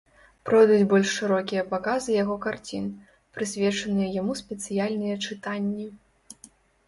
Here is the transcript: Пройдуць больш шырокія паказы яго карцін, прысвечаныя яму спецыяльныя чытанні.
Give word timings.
Пройдуць 0.49 0.85
больш 0.93 1.09
шырокія 1.17 1.63
паказы 1.73 2.15
яго 2.23 2.37
карцін, 2.45 2.87
прысвечаныя 3.37 4.09
яму 4.21 4.33
спецыяльныя 4.41 5.15
чытанні. 5.25 5.87